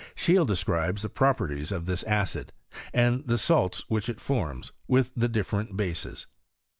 [0.15, 2.53] Scheele describes the properties of this acid,
[2.91, 6.25] and the salts which it forms, with the dif ferent bases.